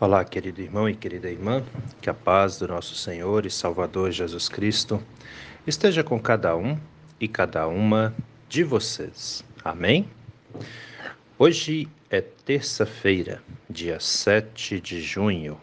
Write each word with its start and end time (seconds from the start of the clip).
Olá, 0.00 0.24
querido 0.24 0.60
irmão 0.60 0.88
e 0.88 0.94
querida 0.96 1.30
irmã, 1.30 1.62
que 2.02 2.10
a 2.10 2.14
paz 2.14 2.58
do 2.58 2.66
nosso 2.66 2.96
Senhor 2.96 3.46
e 3.46 3.50
Salvador 3.50 4.10
Jesus 4.10 4.48
Cristo 4.48 5.00
esteja 5.64 6.02
com 6.02 6.18
cada 6.18 6.56
um 6.56 6.76
e 7.20 7.28
cada 7.28 7.68
uma 7.68 8.12
de 8.48 8.64
vocês. 8.64 9.44
Amém? 9.64 10.10
Hoje 11.38 11.88
é 12.10 12.20
terça-feira, 12.20 13.40
dia 13.70 14.00
7 14.00 14.80
de 14.80 15.00
junho. 15.00 15.60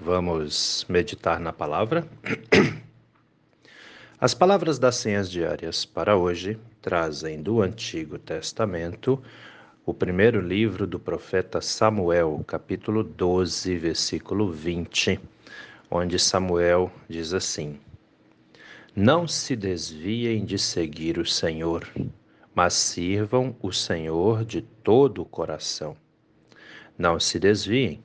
Vamos 0.00 0.84
meditar 0.88 1.38
na 1.38 1.52
palavra? 1.52 2.04
As 4.20 4.34
palavras 4.34 4.80
das 4.80 4.96
senhas 4.96 5.30
diárias 5.30 5.84
para 5.84 6.16
hoje 6.16 6.58
trazem 6.82 7.40
do 7.40 7.62
Antigo 7.62 8.18
Testamento 8.18 9.22
o 9.86 9.94
primeiro 9.94 10.40
livro 10.40 10.86
do 10.86 11.00
profeta 11.00 11.60
Samuel, 11.60 12.44
capítulo 12.46 13.02
12, 13.02 13.78
versículo 13.78 14.52
20, 14.52 15.18
onde 15.90 16.18
Samuel 16.18 16.92
diz 17.08 17.32
assim: 17.32 17.80
Não 18.94 19.26
se 19.26 19.56
desviem 19.56 20.44
de 20.44 20.58
seguir 20.58 21.18
o 21.18 21.24
Senhor, 21.24 21.88
mas 22.54 22.74
sirvam 22.74 23.56
o 23.62 23.72
Senhor 23.72 24.44
de 24.44 24.60
todo 24.60 25.22
o 25.22 25.24
coração. 25.24 25.96
Não 26.98 27.18
se 27.18 27.38
desviem, 27.38 28.04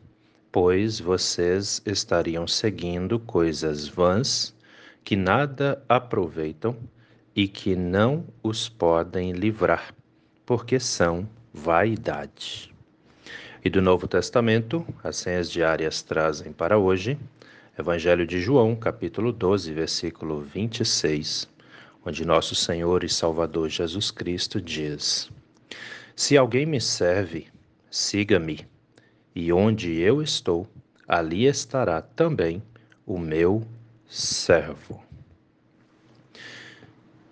pois 0.51 0.99
vocês 0.99 1.81
estariam 1.85 2.47
seguindo 2.47 3.19
coisas 3.19 3.85
vãs 3.85 4.55
que 5.03 5.17
nada 5.17 5.83
aproveitam 5.89 6.77
e 7.35 7.49
que 7.49 7.75
não 7.75 8.25
os 8.41 8.69
podem 8.69 9.33
livrar, 9.33 9.93
porque 10.45 10.79
são 10.79 11.27
vaidade. 11.55 12.69
E 13.63 13.69
do 13.69 13.81
Novo 13.81 14.07
Testamento, 14.07 14.85
as 15.01 15.15
senhas 15.15 15.49
diárias 15.49 16.03
trazem 16.03 16.51
para 16.51 16.77
hoje 16.77 17.17
Evangelho 17.79 18.27
de 18.27 18.41
João, 18.41 18.75
capítulo 18.75 19.31
12, 19.31 19.73
versículo 19.73 20.41
26, 20.41 21.49
onde 22.05 22.25
nosso 22.25 22.53
Senhor 22.55 23.03
e 23.03 23.09
Salvador 23.09 23.69
Jesus 23.69 24.11
Cristo 24.11 24.61
diz: 24.61 25.31
Se 26.15 26.37
alguém 26.37 26.65
me 26.65 26.79
serve, 26.79 27.47
siga-me, 27.89 28.67
e 29.33 29.51
onde 29.51 29.99
eu 29.99 30.21
estou, 30.21 30.67
ali 31.07 31.45
estará 31.45 32.01
também 32.01 32.61
o 33.05 33.17
meu 33.17 33.65
servo. 34.07 35.01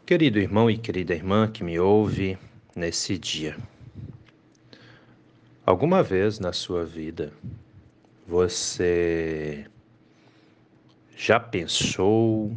Querido 0.05 0.39
irmão 0.39 0.71
e 0.71 0.77
querida 0.77 1.13
irmã 1.13 1.47
que 1.47 1.63
me 1.63 1.79
ouve 1.79 2.37
nesse 2.75 3.17
dia, 3.17 3.55
Alguma 5.65 6.03
vez 6.03 6.39
na 6.39 6.51
sua 6.51 6.83
vida 6.83 7.31
você 8.27 9.65
já 11.15 11.39
pensou 11.39 12.53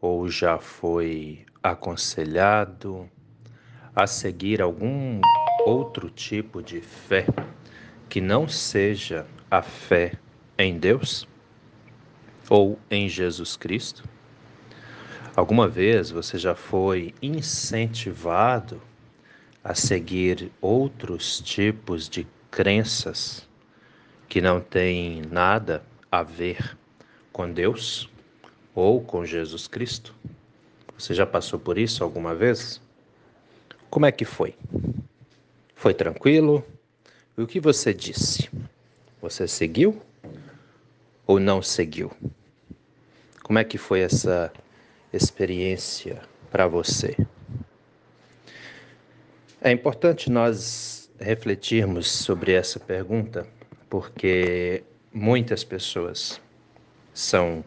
ou 0.00 0.28
já 0.28 0.58
foi 0.58 1.46
aconselhado 1.62 3.08
a 3.94 4.08
seguir 4.08 4.60
algum 4.60 5.20
outro 5.64 6.10
tipo 6.10 6.60
de 6.60 6.80
fé 6.80 7.26
que 8.08 8.20
não 8.20 8.48
seja 8.48 9.24
a 9.48 9.62
fé 9.62 10.14
em 10.58 10.80
Deus 10.80 11.28
ou 12.50 12.76
em 12.90 13.08
Jesus 13.08 13.56
Cristo? 13.56 14.02
Alguma 15.36 15.68
vez 15.68 16.10
você 16.10 16.36
já 16.38 16.56
foi 16.56 17.14
incentivado 17.22 18.82
a 19.66 19.74
seguir 19.74 20.52
outros 20.60 21.40
tipos 21.40 22.08
de 22.08 22.24
crenças 22.52 23.48
que 24.28 24.40
não 24.40 24.60
têm 24.60 25.22
nada 25.22 25.82
a 26.08 26.22
ver 26.22 26.78
com 27.32 27.50
Deus 27.50 28.08
ou 28.76 29.00
com 29.00 29.26
Jesus 29.26 29.66
Cristo? 29.66 30.14
Você 30.96 31.12
já 31.14 31.26
passou 31.26 31.58
por 31.58 31.78
isso 31.78 32.04
alguma 32.04 32.32
vez? 32.32 32.80
Como 33.90 34.06
é 34.06 34.12
que 34.12 34.24
foi? 34.24 34.54
Foi 35.74 35.92
tranquilo? 35.92 36.64
E 37.36 37.42
o 37.42 37.46
que 37.46 37.58
você 37.58 37.92
disse? 37.92 38.48
Você 39.20 39.48
seguiu 39.48 40.00
ou 41.26 41.40
não 41.40 41.60
seguiu? 41.60 42.12
Como 43.42 43.58
é 43.58 43.64
que 43.64 43.78
foi 43.78 43.98
essa 43.98 44.52
experiência 45.12 46.22
para 46.52 46.68
você? 46.68 47.16
É 49.60 49.72
importante 49.72 50.30
nós 50.30 51.10
refletirmos 51.18 52.10
sobre 52.10 52.52
essa 52.52 52.78
pergunta, 52.78 53.46
porque 53.88 54.84
muitas 55.10 55.64
pessoas 55.64 56.40
são 57.14 57.64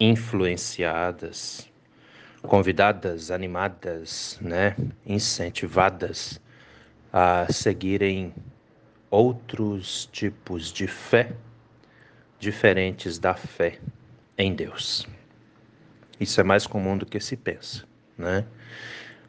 influenciadas, 0.00 1.70
convidadas, 2.42 3.30
animadas, 3.30 4.36
né, 4.40 4.74
incentivadas 5.06 6.40
a 7.12 7.46
seguirem 7.52 8.34
outros 9.08 10.08
tipos 10.12 10.72
de 10.72 10.88
fé 10.88 11.32
diferentes 12.40 13.16
da 13.16 13.34
fé 13.34 13.78
em 14.36 14.52
Deus. 14.52 15.06
Isso 16.18 16.40
é 16.40 16.44
mais 16.44 16.66
comum 16.66 16.98
do 16.98 17.06
que 17.06 17.20
se 17.20 17.36
pensa, 17.36 17.84
né? 18.18 18.44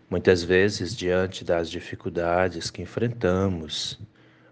Muitas 0.10 0.42
vezes, 0.42 0.96
diante 0.96 1.44
das 1.44 1.70
dificuldades 1.70 2.72
que 2.72 2.82
enfrentamos, 2.82 4.00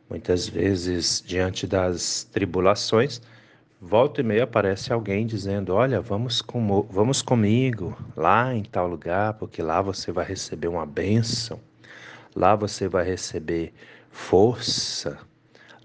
muitas 0.09 0.49
vezes, 0.49 1.23
diante 1.25 1.65
das 1.65 2.25
tribulações, 2.25 3.21
volta 3.79 4.19
e 4.19 4.23
meia 4.23 4.43
aparece 4.43 4.91
alguém 4.91 5.25
dizendo: 5.25 5.73
Olha, 5.73 6.01
vamos, 6.01 6.41
com, 6.41 6.81
vamos 6.89 7.21
comigo 7.21 7.97
lá 8.17 8.53
em 8.53 8.63
tal 8.63 8.85
lugar, 8.85 9.35
porque 9.35 9.61
lá 9.61 9.81
você 9.81 10.11
vai 10.11 10.25
receber 10.25 10.67
uma 10.67 10.85
bênção, 10.85 11.57
lá 12.35 12.53
você 12.53 12.89
vai 12.89 13.05
receber 13.05 13.73
força. 14.11 15.17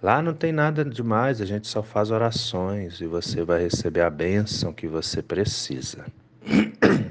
Lá 0.02 0.20
não 0.20 0.34
tem 0.34 0.50
nada 0.50 0.84
demais, 0.84 1.40
a 1.40 1.46
gente 1.46 1.68
só 1.68 1.80
faz 1.80 2.10
orações 2.10 3.00
e 3.00 3.06
você 3.06 3.44
vai 3.44 3.62
receber 3.62 4.00
a 4.00 4.10
bênção 4.10 4.72
que 4.72 4.88
você 4.88 5.22
precisa. 5.22 6.06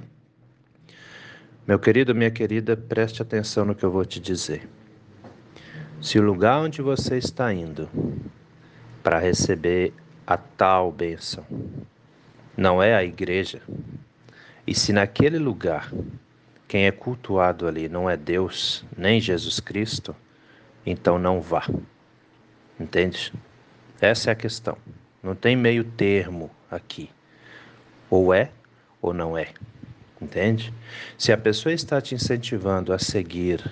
Meu 1.69 1.77
querido, 1.77 2.15
minha 2.15 2.31
querida, 2.31 2.75
preste 2.75 3.21
atenção 3.21 3.63
no 3.63 3.75
que 3.75 3.83
eu 3.83 3.91
vou 3.91 4.03
te 4.03 4.19
dizer. 4.19 4.67
Se 6.01 6.17
o 6.17 6.23
lugar 6.23 6.59
onde 6.61 6.81
você 6.81 7.15
está 7.15 7.53
indo 7.53 7.87
para 9.03 9.19
receber 9.19 9.93
a 10.25 10.35
tal 10.35 10.91
bênção 10.91 11.45
não 12.57 12.81
é 12.81 12.95
a 12.95 13.03
igreja, 13.03 13.61
e 14.65 14.73
se 14.73 14.91
naquele 14.91 15.37
lugar 15.37 15.93
quem 16.67 16.87
é 16.87 16.91
cultuado 16.91 17.67
ali 17.67 17.87
não 17.87 18.09
é 18.09 18.17
Deus 18.17 18.83
nem 18.97 19.21
Jesus 19.21 19.59
Cristo, 19.59 20.15
então 20.83 21.19
não 21.19 21.39
vá. 21.39 21.67
Entende? 22.79 23.31
Essa 24.01 24.31
é 24.31 24.33
a 24.33 24.35
questão. 24.35 24.75
Não 25.21 25.35
tem 25.35 25.55
meio 25.55 25.83
termo 25.83 26.49
aqui. 26.71 27.11
Ou 28.09 28.33
é 28.33 28.49
ou 28.99 29.13
não 29.13 29.37
é. 29.37 29.53
Entende? 30.21 30.73
Se 31.17 31.31
a 31.31 31.37
pessoa 31.37 31.73
está 31.73 32.01
te 32.01 32.13
incentivando 32.13 32.91
a 32.91 32.99
seguir 32.99 33.63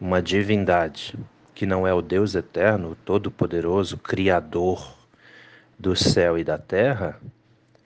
uma 0.00 0.20
divindade 0.20 1.18
que 1.54 1.64
não 1.64 1.86
é 1.86 1.94
o 1.94 2.02
Deus 2.02 2.34
eterno, 2.34 2.90
o 2.90 2.94
todo-poderoso, 2.94 3.96
criador 3.96 4.94
do 5.78 5.94
céu 5.94 6.36
e 6.36 6.44
da 6.44 6.58
terra, 6.58 7.18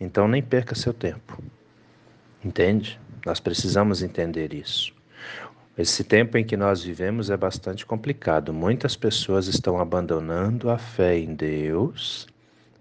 então 0.00 0.26
nem 0.26 0.42
perca 0.42 0.74
seu 0.74 0.92
tempo. 0.92 1.42
Entende? 2.44 2.98
Nós 3.26 3.38
precisamos 3.38 4.02
entender 4.02 4.54
isso. 4.54 4.92
Esse 5.76 6.02
tempo 6.02 6.36
em 6.36 6.44
que 6.44 6.56
nós 6.56 6.82
vivemos 6.82 7.30
é 7.30 7.36
bastante 7.36 7.86
complicado. 7.86 8.52
Muitas 8.52 8.96
pessoas 8.96 9.46
estão 9.46 9.78
abandonando 9.78 10.70
a 10.70 10.78
fé 10.78 11.16
em 11.18 11.34
Deus 11.34 12.26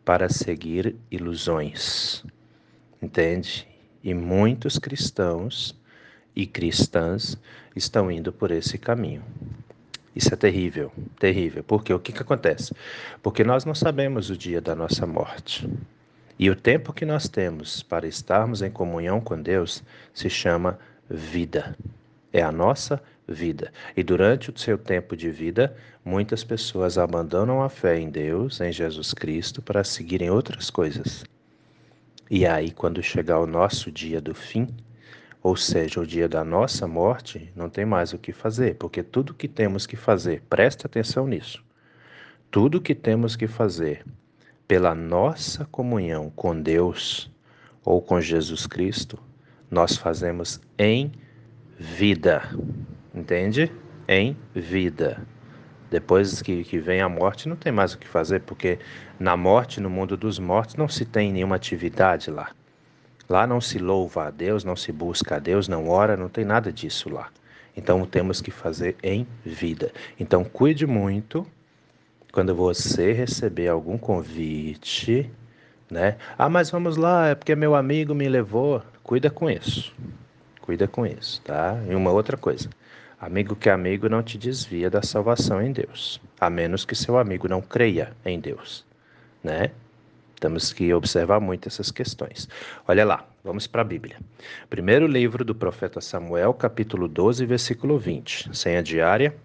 para 0.04 0.30
seguir 0.30 0.96
ilusões. 1.12 2.24
Entende? 3.00 3.68
E 4.04 4.14
muitos 4.14 4.78
cristãos 4.78 5.76
e 6.36 6.46
cristãs 6.46 7.38
estão 7.76 8.12
indo 8.12 8.32
por 8.32 8.52
esse 8.52 8.78
caminho. 8.78 9.24
Isso 10.16 10.34
é 10.34 10.38
terrível, 10.38 10.92
terrível. 11.20 11.64
Porque 11.64 11.94
o 11.94 12.00
que, 12.00 12.12
que 12.12 12.22
acontece? 12.22 12.74
Porque 13.22 13.44
nós 13.44 13.66
não 13.66 13.76
sabemos 13.76 14.30
o 14.30 14.38
dia 14.38 14.60
da 14.60 14.76
nossa 14.76 15.06
morte. 15.06 15.70
E 16.40 16.50
o 16.50 16.56
tempo 16.56 16.94
que 16.94 17.06
nós 17.06 17.28
temos 17.28 17.84
para 17.84 18.08
estarmos 18.08 18.62
em 18.62 18.70
comunhão 18.70 19.20
com 19.22 19.40
Deus 19.40 19.84
se 20.14 20.30
chama 20.30 20.80
vida. 21.10 21.76
É 22.34 22.42
a 22.42 22.52
nossa 22.52 23.02
vida. 23.28 23.72
E 23.96 24.04
durante 24.04 24.50
o 24.50 24.58
seu 24.58 24.78
tempo 24.78 25.16
de 25.16 25.30
vida, 25.30 25.76
muitas 26.04 26.44
pessoas 26.44 26.98
abandonam 26.98 27.62
a 27.62 27.70
fé 27.70 28.00
em 28.00 28.10
Deus, 28.10 28.62
em 28.62 28.72
Jesus 28.72 29.14
Cristo, 29.14 29.62
para 29.62 29.84
seguirem 29.84 30.30
outras 30.30 30.70
coisas. 30.70 31.24
E 32.30 32.46
aí, 32.46 32.72
quando 32.72 33.02
chegar 33.02 33.40
o 33.40 33.48
nosso 33.48 33.92
dia 33.92 34.20
do 34.20 34.36
fim, 34.36 34.68
ou 35.42 35.56
seja, 35.56 36.02
o 36.02 36.06
dia 36.06 36.28
da 36.28 36.44
nossa 36.44 36.86
morte, 36.88 37.52
não 37.56 37.70
tem 37.70 37.86
mais 37.86 38.12
o 38.12 38.18
que 38.18 38.34
fazer, 38.34 38.76
porque 38.76 39.02
tudo 39.02 39.34
que 39.34 39.48
temos 39.48 39.86
que 39.86 39.96
fazer, 39.96 40.42
presta 40.50 40.88
atenção 40.88 41.26
nisso, 41.26 41.64
tudo 42.52 42.82
que 42.82 42.94
temos 42.94 43.36
que 43.36 43.48
fazer 43.48 44.06
pela 44.68 44.94
nossa 44.94 45.64
comunhão 45.66 46.30
com 46.36 46.60
Deus 46.60 47.32
ou 47.86 48.02
com 48.02 48.20
Jesus 48.20 48.68
Cristo, 48.68 49.18
nós 49.72 49.96
fazemos 49.96 50.60
em 50.78 51.12
vida. 51.80 52.44
Entende? 53.16 53.72
Em 54.08 54.36
vida. 54.54 55.26
Depois 55.90 56.42
que, 56.42 56.64
que 56.64 56.80
vem 56.80 57.02
a 57.02 57.08
morte, 57.08 57.48
não 57.48 57.56
tem 57.56 57.72
mais 57.72 57.94
o 57.94 57.98
que 57.98 58.08
fazer, 58.08 58.42
porque 58.42 58.80
na 59.20 59.38
morte, 59.38 59.80
no 59.80 59.90
mundo 59.90 60.18
dos 60.18 60.38
mortos, 60.38 60.76
não 60.76 60.88
se 60.88 61.06
tem 61.06 61.32
nenhuma 61.32 61.56
atividade 61.56 62.30
lá. 62.30 62.50
Lá 63.30 63.46
não 63.46 63.60
se 63.60 63.78
louva 63.78 64.28
a 64.28 64.32
Deus, 64.32 64.64
não 64.64 64.76
se 64.76 64.92
busca 64.92 65.36
a 65.36 65.40
Deus, 65.40 65.68
não 65.68 65.90
ora, 65.90 66.16
não 66.16 66.30
tem 66.30 66.46
nada 66.46 66.72
disso 66.72 67.10
lá. 67.10 67.30
Então 67.76 68.06
temos 68.06 68.42
que 68.42 68.52
fazer 68.52 68.96
em 69.04 69.28
vida. 69.46 69.92
Então 70.20 70.44
cuide 70.44 70.88
muito 70.88 71.46
quando 72.32 72.56
você 72.56 73.12
receber 73.14 73.68
algum 73.68 73.98
convite, 73.98 75.30
né? 75.90 76.18
Ah, 76.38 76.50
mas 76.50 76.70
vamos 76.70 76.98
lá, 76.98 77.30
é 77.30 77.36
porque 77.36 77.56
meu 77.56 77.76
amigo 77.76 78.14
me 78.14 78.28
levou. 78.28 78.82
Cuida 79.04 79.30
com 79.30 79.50
isso. 79.50 79.94
Cuida 80.62 80.88
com 80.88 81.06
isso, 81.06 81.42
tá? 81.44 81.80
E 81.90 81.96
uma 81.96 82.12
outra 82.12 82.36
coisa. 82.36 82.70
Amigo 83.20 83.56
que 83.56 83.68
é 83.68 83.72
amigo 83.72 84.08
não 84.08 84.22
te 84.22 84.38
desvia 84.38 84.92
da 84.92 85.02
salvação 85.02 85.60
em 85.60 85.72
Deus, 85.72 86.22
a 86.40 86.52
menos 86.52 86.86
que 86.86 86.94
seu 86.94 87.18
amigo 87.18 87.48
não 87.48 87.62
creia 87.62 88.16
em 88.24 88.40
Deus, 88.40 88.86
né? 89.44 89.72
Temos 90.40 90.72
que 90.72 90.94
observar 90.94 91.40
muito 91.40 91.68
essas 91.68 91.90
questões. 91.90 92.48
Olha 92.88 93.04
lá, 93.04 93.28
vamos 93.44 93.66
para 93.66 93.82
a 93.82 93.86
Bíblia. 93.86 94.18
Primeiro 94.70 95.08
livro 95.08 95.44
do 95.44 95.56
profeta 95.56 96.00
Samuel, 96.00 96.54
capítulo 96.54 97.08
12, 97.08 97.44
versículo 97.48 97.98
20. 97.98 98.56
Senha 98.56 98.84
diária 98.84 99.36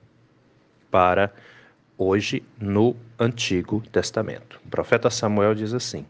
para 0.91 1.33
hoje 1.97 2.43
no 2.61 2.95
Antigo 3.19 3.83
Testamento. 3.91 4.61
O 4.67 4.69
profeta 4.69 5.09
Samuel 5.09 5.55
diz 5.55 5.73
assim: 5.73 6.05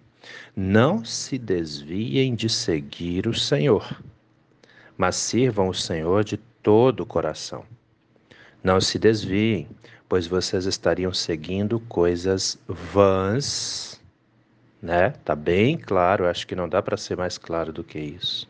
Não 0.56 1.04
se 1.04 1.38
desviem 1.38 2.34
de 2.34 2.48
seguir 2.48 3.28
o 3.28 3.34
Senhor, 3.34 4.02
mas 4.96 5.14
sirvam 5.14 5.68
o 5.68 5.74
Senhor 5.74 6.24
de 6.24 6.40
todo 6.62 7.00
o 7.00 7.06
coração. 7.06 7.64
Não 8.62 8.80
se 8.80 8.98
desviem, 8.98 9.68
pois 10.08 10.26
vocês 10.26 10.66
estariam 10.66 11.12
seguindo 11.12 11.80
coisas 11.80 12.58
vãs, 12.68 14.00
né? 14.80 15.10
Tá 15.24 15.34
bem 15.34 15.76
claro, 15.76 16.26
acho 16.26 16.46
que 16.46 16.54
não 16.54 16.68
dá 16.68 16.80
para 16.80 16.96
ser 16.96 17.16
mais 17.16 17.38
claro 17.38 17.72
do 17.72 17.82
que 17.82 17.98
isso. 17.98 18.48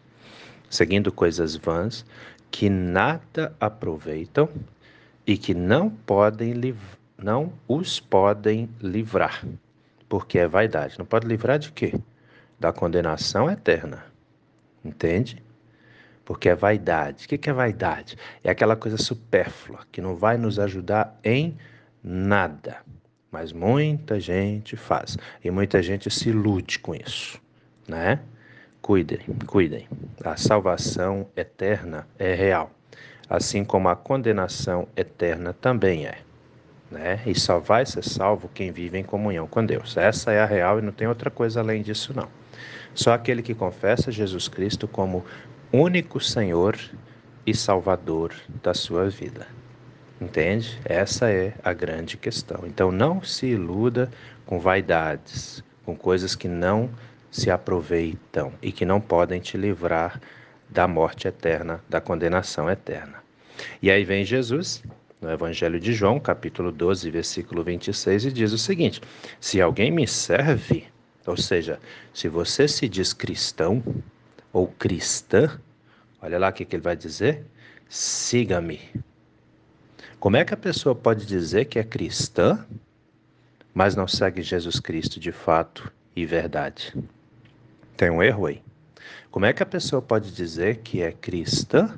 Seguindo 0.68 1.12
coisas 1.12 1.56
vãs 1.56 2.04
que 2.50 2.68
nada 2.68 3.54
aproveitam 3.58 4.48
e 5.26 5.38
que 5.38 5.54
não 5.54 5.88
podem 5.88 6.52
não 7.16 7.52
os 7.68 8.00
podem 8.00 8.68
livrar, 8.80 9.46
porque 10.08 10.38
é 10.38 10.48
vaidade. 10.48 10.98
Não 10.98 11.06
pode 11.06 11.26
livrar 11.26 11.58
de 11.58 11.70
quê? 11.70 11.94
Da 12.58 12.72
condenação 12.72 13.50
eterna. 13.50 14.04
Entende? 14.84 15.42
Porque 16.24 16.48
é 16.48 16.54
vaidade. 16.54 17.24
O 17.24 17.28
que 17.28 17.50
é 17.50 17.52
vaidade? 17.52 18.16
É 18.42 18.50
aquela 18.50 18.76
coisa 18.76 18.96
supérflua 18.96 19.80
que 19.90 20.00
não 20.00 20.16
vai 20.16 20.36
nos 20.36 20.58
ajudar 20.58 21.18
em 21.24 21.56
nada. 22.02 22.78
Mas 23.30 23.52
muita 23.52 24.20
gente 24.20 24.76
faz. 24.76 25.16
E 25.42 25.50
muita 25.50 25.82
gente 25.82 26.10
se 26.10 26.28
ilude 26.28 26.78
com 26.78 26.94
isso. 26.94 27.40
Né? 27.88 28.20
Cuidem, 28.80 29.20
cuidem. 29.46 29.88
A 30.24 30.36
salvação 30.36 31.28
eterna 31.36 32.06
é 32.18 32.34
real. 32.34 32.70
Assim 33.28 33.64
como 33.64 33.88
a 33.88 33.96
condenação 33.96 34.86
eterna 34.96 35.52
também 35.52 36.06
é 36.06 36.18
né? 36.92 37.20
E 37.26 37.38
só 37.38 37.58
vai 37.58 37.84
ser 37.86 38.04
salvo 38.04 38.48
quem 38.52 38.70
vive 38.70 38.98
em 38.98 39.02
comunhão 39.02 39.46
com 39.46 39.64
Deus. 39.64 39.96
Essa 39.96 40.30
é 40.30 40.40
a 40.40 40.46
real 40.46 40.78
e 40.78 40.82
não 40.82 40.92
tem 40.92 41.08
outra 41.08 41.30
coisa 41.30 41.60
além 41.60 41.82
disso 41.82 42.12
não. 42.14 42.28
Só 42.94 43.12
aquele 43.12 43.42
que 43.42 43.54
confessa 43.54 44.12
Jesus 44.12 44.46
Cristo 44.46 44.86
como 44.86 45.24
único 45.72 46.20
Senhor 46.20 46.78
e 47.46 47.54
Salvador 47.54 48.34
da 48.62 48.74
sua 48.74 49.08
vida. 49.08 49.46
Entende? 50.20 50.78
Essa 50.84 51.30
é 51.30 51.54
a 51.64 51.72
grande 51.72 52.16
questão. 52.16 52.64
Então 52.66 52.92
não 52.92 53.22
se 53.22 53.46
iluda 53.46 54.10
com 54.44 54.60
vaidades, 54.60 55.64
com 55.84 55.96
coisas 55.96 56.36
que 56.36 56.46
não 56.46 56.90
se 57.30 57.50
aproveitam 57.50 58.52
e 58.60 58.70
que 58.70 58.84
não 58.84 59.00
podem 59.00 59.40
te 59.40 59.56
livrar 59.56 60.20
da 60.68 60.86
morte 60.86 61.26
eterna, 61.26 61.82
da 61.88 62.00
condenação 62.00 62.70
eterna. 62.70 63.22
E 63.80 63.90
aí 63.90 64.04
vem 64.04 64.24
Jesus 64.24 64.82
no 65.20 65.30
Evangelho 65.30 65.80
de 65.80 65.92
João, 65.92 66.20
capítulo 66.20 66.70
12, 66.70 67.10
versículo 67.10 67.62
26, 67.62 68.26
e 68.26 68.32
diz 68.32 68.52
o 68.52 68.58
seguinte: 68.58 69.00
Se 69.40 69.60
alguém 69.60 69.90
me 69.90 70.06
serve, 70.06 70.84
ou 71.26 71.36
seja, 71.36 71.78
se 72.12 72.28
você 72.28 72.68
se 72.68 72.88
diz 72.88 73.12
cristão 73.12 73.82
ou 74.52 74.66
cristã, 74.66 75.58
olha 76.20 76.38
lá 76.38 76.48
o 76.50 76.52
que, 76.52 76.64
que 76.64 76.76
ele 76.76 76.82
vai 76.82 76.96
dizer: 76.96 77.44
siga-me. 77.88 78.80
Como 80.20 80.36
é 80.36 80.44
que 80.44 80.54
a 80.54 80.56
pessoa 80.56 80.94
pode 80.94 81.26
dizer 81.26 81.64
que 81.64 81.78
é 81.78 81.84
cristã, 81.84 82.64
mas 83.74 83.96
não 83.96 84.06
segue 84.06 84.42
Jesus 84.42 84.78
Cristo 84.78 85.18
de 85.18 85.32
fato 85.32 85.92
e 86.14 86.24
verdade? 86.24 86.94
Tem 87.96 88.10
um 88.10 88.22
erro 88.22 88.46
aí. 88.46 88.62
Como 89.30 89.46
é 89.46 89.52
que 89.52 89.62
a 89.62 89.66
pessoa 89.66 90.00
pode 90.00 90.30
dizer 90.30 90.76
que 90.78 91.02
é 91.02 91.10
cristã, 91.10 91.96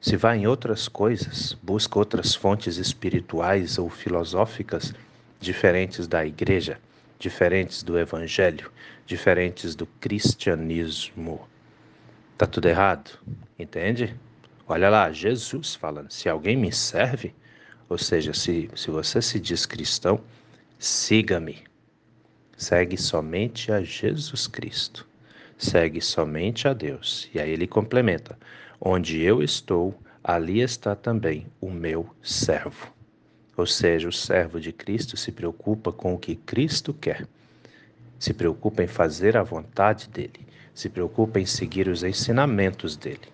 se 0.00 0.16
vai 0.16 0.38
em 0.38 0.46
outras 0.46 0.88
coisas, 0.88 1.56
busca 1.62 1.98
outras 1.98 2.34
fontes 2.34 2.76
espirituais 2.76 3.78
ou 3.78 3.88
filosóficas 3.88 4.92
diferentes 5.38 6.06
da 6.06 6.24
igreja, 6.26 6.78
diferentes 7.18 7.82
do 7.82 7.98
evangelho, 7.98 8.70
diferentes 9.06 9.74
do 9.74 9.86
cristianismo. 9.86 11.40
Tá 12.40 12.46
tudo 12.46 12.68
errado, 12.70 13.10
entende? 13.58 14.16
Olha 14.66 14.88
lá, 14.88 15.12
Jesus 15.12 15.74
falando: 15.74 16.10
se 16.10 16.26
alguém 16.26 16.56
me 16.56 16.72
serve, 16.72 17.34
ou 17.86 17.98
seja, 17.98 18.32
se, 18.32 18.70
se 18.74 18.90
você 18.90 19.20
se 19.20 19.38
diz 19.38 19.66
cristão, 19.66 20.18
siga-me. 20.78 21.58
Segue 22.56 22.96
somente 22.96 23.70
a 23.70 23.82
Jesus 23.82 24.46
Cristo. 24.46 25.06
Segue 25.58 26.00
somente 26.00 26.66
a 26.66 26.72
Deus. 26.72 27.28
E 27.34 27.38
aí 27.38 27.50
ele 27.50 27.66
complementa: 27.66 28.38
Onde 28.80 29.20
eu 29.20 29.42
estou, 29.42 29.94
ali 30.24 30.62
está 30.62 30.96
também 30.96 31.46
o 31.60 31.70
meu 31.70 32.08
servo. 32.22 32.90
Ou 33.54 33.66
seja, 33.66 34.08
o 34.08 34.12
servo 34.12 34.58
de 34.58 34.72
Cristo 34.72 35.14
se 35.14 35.30
preocupa 35.30 35.92
com 35.92 36.14
o 36.14 36.18
que 36.18 36.36
Cristo 36.36 36.94
quer, 36.94 37.28
se 38.18 38.32
preocupa 38.32 38.82
em 38.82 38.86
fazer 38.86 39.36
a 39.36 39.42
vontade 39.42 40.08
dele, 40.08 40.48
se 40.74 40.88
preocupa 40.88 41.40
em 41.40 41.46
seguir 41.46 41.88
os 41.88 42.02
ensinamentos 42.02 42.96
dele. 42.96 43.28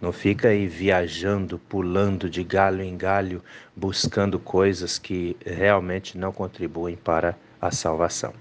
Não 0.00 0.12
fica 0.12 0.48
aí 0.48 0.66
viajando, 0.66 1.58
pulando 1.58 2.30
de 2.30 2.42
galho 2.42 2.82
em 2.82 2.96
galho, 2.96 3.42
buscando 3.76 4.38
coisas 4.38 4.98
que 4.98 5.36
realmente 5.44 6.16
não 6.16 6.32
contribuem 6.32 6.96
para 6.96 7.36
a 7.60 7.70
salvação. 7.70 8.32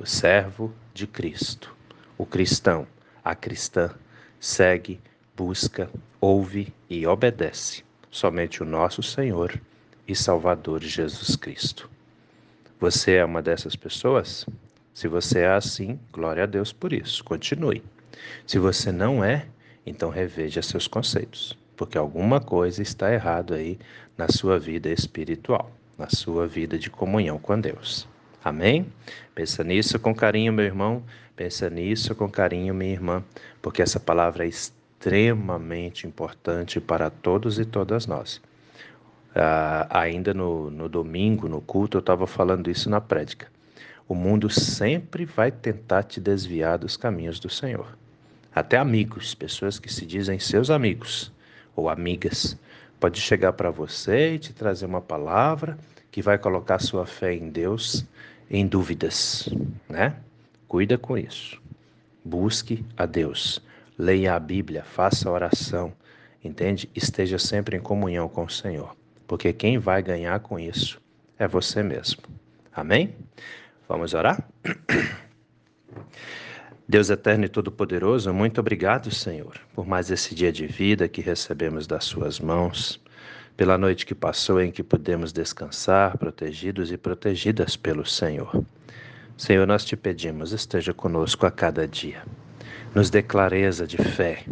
O 0.00 0.06
servo 0.06 0.72
de 0.94 1.06
Cristo, 1.06 1.74
o 2.16 2.24
cristão, 2.24 2.86
a 3.22 3.34
cristã, 3.34 3.90
segue 4.40 5.00
busca, 5.36 5.90
ouve 6.18 6.72
e 6.88 7.06
obedece 7.06 7.84
somente 8.10 8.62
o 8.62 8.66
nosso 8.66 9.02
Senhor 9.02 9.60
e 10.08 10.16
Salvador 10.16 10.82
Jesus 10.82 11.36
Cristo. 11.36 11.90
Você 12.80 13.16
é 13.16 13.24
uma 13.24 13.42
dessas 13.42 13.76
pessoas? 13.76 14.46
Se 14.96 15.08
você 15.08 15.40
é 15.40 15.48
assim, 15.48 16.00
glória 16.10 16.44
a 16.44 16.46
Deus 16.46 16.72
por 16.72 16.90
isso. 16.90 17.22
Continue. 17.22 17.82
Se 18.46 18.58
você 18.58 18.90
não 18.90 19.22
é, 19.22 19.46
então 19.84 20.08
reveja 20.08 20.62
seus 20.62 20.88
conceitos, 20.88 21.54
porque 21.76 21.98
alguma 21.98 22.40
coisa 22.40 22.80
está 22.80 23.12
errado 23.12 23.52
aí 23.52 23.78
na 24.16 24.26
sua 24.30 24.58
vida 24.58 24.88
espiritual, 24.88 25.70
na 25.98 26.08
sua 26.08 26.46
vida 26.46 26.78
de 26.78 26.88
comunhão 26.88 27.38
com 27.38 27.60
Deus. 27.60 28.08
Amém? 28.42 28.86
Pensa 29.34 29.62
nisso 29.62 29.98
com 29.98 30.14
carinho, 30.14 30.50
meu 30.50 30.64
irmão. 30.64 31.02
Pensa 31.36 31.68
nisso 31.68 32.14
com 32.14 32.30
carinho, 32.30 32.72
minha 32.72 32.92
irmã, 32.92 33.22
porque 33.60 33.82
essa 33.82 34.00
palavra 34.00 34.46
é 34.46 34.48
extremamente 34.48 36.06
importante 36.06 36.80
para 36.80 37.10
todos 37.10 37.58
e 37.58 37.66
todas 37.66 38.06
nós. 38.06 38.38
Uh, 39.36 39.84
ainda 39.90 40.32
no, 40.32 40.70
no 40.70 40.88
domingo, 40.88 41.50
no 41.50 41.60
culto, 41.60 41.98
eu 41.98 42.00
estava 42.00 42.26
falando 42.26 42.70
isso 42.70 42.88
na 42.88 42.98
prédica. 42.98 43.54
O 44.08 44.14
mundo 44.14 44.48
sempre 44.48 45.24
vai 45.24 45.50
tentar 45.50 46.04
te 46.04 46.20
desviar 46.20 46.78
dos 46.78 46.96
caminhos 46.96 47.40
do 47.40 47.48
Senhor. 47.50 47.96
Até 48.54 48.78
amigos, 48.78 49.34
pessoas 49.34 49.78
que 49.78 49.92
se 49.92 50.06
dizem 50.06 50.38
seus 50.38 50.70
amigos 50.70 51.32
ou 51.74 51.88
amigas, 51.88 52.56
pode 52.98 53.20
chegar 53.20 53.52
para 53.52 53.70
você 53.70 54.34
e 54.34 54.38
te 54.38 54.52
trazer 54.52 54.86
uma 54.86 55.00
palavra 55.00 55.76
que 56.10 56.22
vai 56.22 56.38
colocar 56.38 56.78
sua 56.78 57.04
fé 57.04 57.34
em 57.34 57.50
Deus 57.50 58.06
em 58.50 58.66
dúvidas, 58.66 59.48
né? 59.88 60.16
Cuida 60.68 60.96
com 60.96 61.18
isso. 61.18 61.60
Busque 62.24 62.84
a 62.96 63.04
Deus 63.04 63.60
leia 63.98 64.34
a 64.34 64.40
Bíblia, 64.40 64.84
faça 64.84 65.30
oração, 65.30 65.92
entende? 66.42 66.88
Esteja 66.94 67.38
sempre 67.38 67.76
em 67.76 67.80
comunhão 67.80 68.28
com 68.28 68.44
o 68.44 68.50
Senhor, 68.50 68.94
porque 69.26 69.52
quem 69.52 69.78
vai 69.78 70.02
ganhar 70.02 70.38
com 70.40 70.58
isso 70.58 71.00
é 71.38 71.48
você 71.48 71.82
mesmo. 71.82 72.22
Amém? 72.74 73.14
Vamos 73.88 74.14
orar? 74.14 74.44
Deus 76.88 77.08
eterno 77.10 77.44
e 77.44 77.48
todo-poderoso, 77.48 78.32
muito 78.32 78.60
obrigado, 78.60 79.12
Senhor, 79.12 79.60
por 79.74 79.86
mais 79.86 80.10
esse 80.10 80.34
dia 80.34 80.52
de 80.52 80.66
vida 80.66 81.08
que 81.08 81.20
recebemos 81.20 81.86
das 81.86 82.04
Suas 82.04 82.40
mãos, 82.40 83.00
pela 83.56 83.78
noite 83.78 84.04
que 84.04 84.14
passou 84.14 84.60
em 84.60 84.70
que 84.70 84.82
pudemos 84.82 85.32
descansar, 85.32 86.18
protegidos 86.18 86.90
e 86.92 86.96
protegidas 86.96 87.76
pelo 87.76 88.04
Senhor. 88.04 88.64
Senhor, 89.36 89.66
nós 89.66 89.84
te 89.84 89.96
pedimos, 89.96 90.52
esteja 90.52 90.92
conosco 90.92 91.46
a 91.46 91.50
cada 91.50 91.86
dia. 91.86 92.22
Nos 92.94 93.10
dê 93.10 93.22
clareza 93.22 93.86
de 93.86 93.98
fé. 93.98 94.44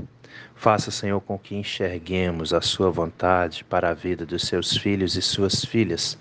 Faça, 0.54 0.90
Senhor, 0.90 1.20
com 1.20 1.38
que 1.38 1.56
enxerguemos 1.56 2.52
a 2.52 2.60
Sua 2.60 2.90
vontade 2.90 3.64
para 3.64 3.90
a 3.90 3.94
vida 3.94 4.24
dos 4.24 4.42
seus 4.42 4.76
filhos 4.76 5.16
e 5.16 5.22
suas 5.22 5.64
filhas 5.64 6.18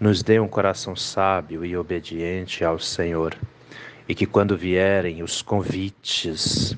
nos 0.00 0.22
dê 0.22 0.40
um 0.40 0.48
coração 0.48 0.96
sábio 0.96 1.62
e 1.62 1.76
obediente 1.76 2.64
ao 2.64 2.78
Senhor. 2.78 3.36
E 4.08 4.14
que 4.14 4.24
quando 4.24 4.56
vierem 4.56 5.22
os 5.22 5.42
convites, 5.42 6.74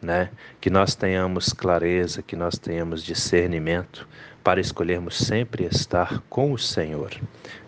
né, 0.00 0.30
que 0.60 0.70
nós 0.70 0.94
tenhamos 0.94 1.52
clareza, 1.52 2.22
que 2.22 2.36
nós 2.36 2.56
tenhamos 2.56 3.02
discernimento 3.02 4.06
para 4.44 4.60
escolhermos 4.60 5.18
sempre 5.18 5.64
estar 5.64 6.22
com 6.30 6.52
o 6.52 6.58
Senhor. 6.58 7.10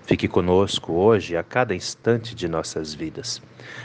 Fique 0.05 0.29
conosco 0.29 0.93
hoje, 0.93 1.37
a 1.37 1.43
cada 1.43 1.75
instante 1.75 2.33
de 2.33 2.47
nossas 2.47 2.95
vidas. 2.95 3.43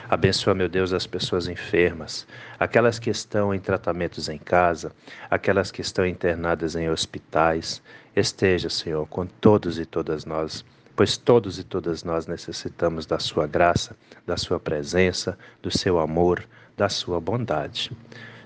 Abençoa, 0.08 0.54
meu 0.54 0.70
Deus, 0.70 0.94
as 0.94 1.08
pessoas 1.08 1.48
enfermas, 1.48 2.28
aquelas 2.60 3.00
que 3.00 3.10
estão 3.10 3.54
em 3.54 3.60
tratamentos 3.60 4.30
em 4.30 4.38
casa, 4.38 4.92
aquelas 5.32 5.72
que 5.72 5.82
estão 5.82 6.06
internadas 6.06 6.76
em 6.76 6.90
hospitais. 6.90 7.82
Esteja, 8.16 8.70
Senhor, 8.70 9.08
com 9.08 9.26
todos 9.26 9.80
e 9.80 9.86
todas 9.86 10.24
nós 10.24 10.64
pois 10.98 11.16
todos 11.16 11.60
e 11.60 11.64
todas 11.64 12.04
nós 12.04 12.26
necessitamos 12.26 13.06
da 13.06 13.20
Sua 13.20 13.46
graça, 13.46 13.96
da 14.26 14.36
Sua 14.36 14.60
presença, 14.60 15.38
do 15.62 15.70
Seu 15.70 16.00
amor, 16.00 16.44
da 16.76 16.90
Sua 16.90 17.22
bondade. 17.22 17.92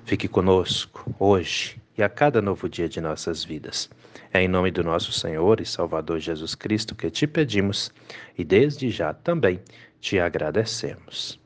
Fique 0.03 0.27
conosco 0.27 1.15
hoje 1.17 1.81
e 1.97 2.03
a 2.03 2.09
cada 2.09 2.41
novo 2.41 2.67
dia 2.67 2.89
de 2.89 2.99
nossas 2.99 3.41
vidas. 3.41 3.89
É 4.33 4.41
em 4.41 4.49
nome 4.49 4.69
do 4.69 4.83
nosso 4.83 5.13
Senhor 5.13 5.61
e 5.61 5.65
Salvador 5.65 6.19
Jesus 6.19 6.53
Cristo 6.53 6.93
que 6.93 7.09
te 7.09 7.25
pedimos 7.25 7.89
e 8.37 8.43
desde 8.43 8.89
já 8.89 9.13
também 9.13 9.61
te 10.01 10.19
agradecemos. 10.19 11.39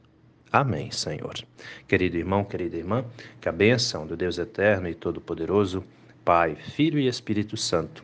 Amém, 0.51 0.89
Senhor. 0.89 1.35
Querido 1.87 2.17
irmão, 2.17 2.43
querida 2.43 2.77
irmã, 2.77 3.05
que 3.39 3.47
a 3.47 3.51
bênção 3.51 4.07
do 4.07 4.17
Deus 4.17 4.39
eterno 4.39 4.89
e 4.89 4.95
todo-poderoso, 4.95 5.83
Pai, 6.23 6.55
Filho 6.55 6.97
e 6.97 7.07
Espírito 7.07 7.55
Santo, 7.55 8.03